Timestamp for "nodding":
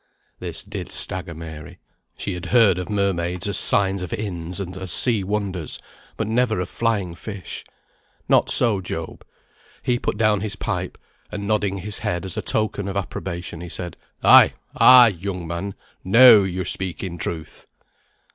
11.47-11.77